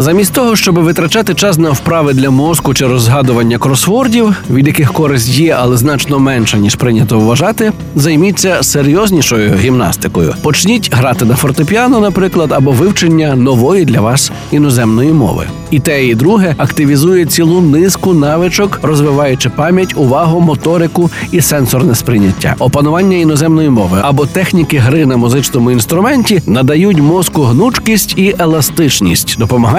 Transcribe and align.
Замість 0.00 0.32
того, 0.32 0.56
щоб 0.56 0.74
витрачати 0.78 1.34
час 1.34 1.58
на 1.58 1.70
вправи 1.70 2.12
для 2.12 2.30
мозку 2.30 2.74
чи 2.74 2.86
розгадування 2.86 3.58
кросвордів, 3.58 4.36
від 4.50 4.66
яких 4.66 4.92
користь 4.92 5.28
є, 5.28 5.56
але 5.60 5.76
значно 5.76 6.18
менша 6.18 6.58
ніж 6.58 6.74
прийнято 6.74 7.20
вважати, 7.20 7.72
займіться 7.94 8.62
серйознішою 8.62 9.54
гімнастикою. 9.54 10.34
Почніть 10.42 10.94
грати 10.94 11.24
на 11.24 11.36
фортепіано, 11.36 12.00
наприклад, 12.00 12.52
або 12.52 12.72
вивчення 12.72 13.36
нової 13.36 13.84
для 13.84 14.00
вас 14.00 14.32
іноземної 14.52 15.12
мови. 15.12 15.46
І 15.70 15.80
те, 15.80 16.06
і 16.06 16.14
друге 16.14 16.54
активізує 16.58 17.26
цілу 17.26 17.60
низку 17.60 18.14
навичок, 18.14 18.80
розвиваючи 18.82 19.50
пам'ять, 19.50 19.94
увагу, 19.96 20.40
моторику 20.40 21.10
і 21.32 21.40
сенсорне 21.40 21.94
сприйняття. 21.94 22.54
Опанування 22.58 23.16
іноземної 23.16 23.70
мови 23.70 23.98
або 24.02 24.26
техніки 24.26 24.78
гри 24.78 25.06
на 25.06 25.16
музичному 25.16 25.70
інструменті 25.70 26.42
надають 26.46 27.00
мозку 27.00 27.42
гнучкість 27.42 28.18
і 28.18 28.34
еластичність, 28.38 29.38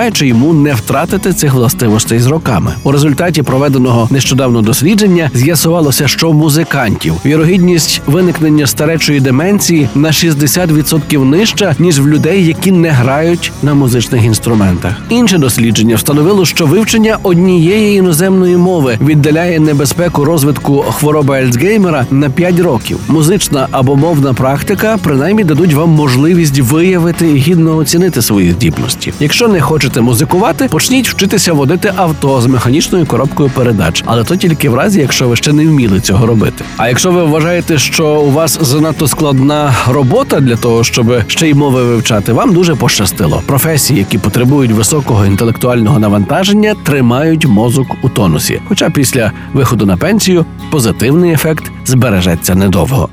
допомагаючи 0.10 0.28
йому 0.28 0.54
не 0.54 0.74
втратити 0.74 1.34
цих 1.34 1.54
властивостей 1.54 2.20
з 2.20 2.28
роками. 2.28 2.74
У 2.84 2.92
результаті 2.92 3.44
проведеного 3.44 4.08
нещодавно 4.12 4.62
дослідження 4.62 5.32
з'ясувалося, 5.34 6.08
що 6.08 6.34
музикантів 6.34 7.14
вірогідність 7.26 8.02
виникнення 8.08 8.68
старечої 8.68 9.20
деменції 9.20 9.90
на 9.96 10.10
60% 10.10 11.26
нижча 11.26 11.76
ніж 11.80 12.00
в 12.00 12.08
людей, 12.08 12.46
які 12.46 12.72
не 12.72 12.90
грають 12.90 13.52
на 13.64 13.74
музичних 13.74 14.26
інструментах. 14.26 14.94
Інше 15.10 15.38
дослідження 15.38 15.96
встановило, 15.96 16.46
що 16.46 16.66
вивчення 16.66 17.18
однієї 17.24 17.98
іноземної 17.98 18.58
мови 18.58 18.98
віддаляє 19.02 19.60
небезпеку 19.60 20.26
розвитку 20.26 20.82
хвороби 20.82 21.38
Альцгеймера 21.38 22.06
на 22.12 22.30
5 22.30 22.60
років. 22.60 22.98
Музична 23.08 23.68
або 23.72 23.96
мовна 23.96 24.34
практика 24.34 24.98
принаймні 25.04 25.44
дадуть 25.44 25.74
вам 25.74 25.90
можливість 25.90 26.60
виявити 26.60 27.28
і 27.28 27.36
гідно 27.36 27.78
оцінити 27.78 28.22
свої 28.22 28.52
здібності. 28.52 29.14
Якщо 29.20 29.48
не 29.48 29.62
хочете 30.00 30.02
музикувати, 30.02 30.68
почніть 30.68 31.10
вчитися 31.10 31.54
водити 31.54 31.94
авто 31.96 32.42
з 32.42 32.48
механічною 32.48 33.06
коробкою 33.06 33.50
передач, 33.50 34.04
але 34.06 34.24
то 34.24 34.36
тільки 34.36 34.70
в 34.70 34.76
разі, 34.76 35.00
якщо 35.00 35.28
ви 35.28 35.36
ще 35.36 35.54
не 35.54 35.66
вміли 35.66 36.00
цього 36.00 36.26
робити. 36.26 36.64
А 36.78 36.88
якщо 36.88 37.12
ви 37.12 37.24
вважаєте, 37.24 37.78
що 37.78 38.08
у 38.08 38.32
вас 38.32 38.60
занадто 38.62 39.08
складна 39.08 39.76
робота 39.88 40.40
для 40.40 40.56
того, 40.56 40.84
щоб 40.84 41.24
ще 41.28 41.50
й 41.50 41.54
мови 41.54 41.84
вивчати, 41.84 42.34
вам 42.34 42.54
дуже 42.54 42.76
пощастило. 42.76 43.42
Професії, 43.46 44.00
які 44.00 44.18
потребують 44.18 44.72
високого 44.72 45.26
інтелектуального 45.26 46.00
навантаження, 46.00 46.76
тримають 46.84 47.46
мозок 47.46 47.88
у 48.02 48.10
тонусі. 48.10 48.62
Хоча 48.68 48.90
після 48.90 49.32
виходу 49.54 49.86
на 49.86 49.98
пенсію 49.98 50.46
позитивний 50.72 51.34
ефект 51.34 51.72
збережеться 51.86 52.56
недовго. 52.56 53.10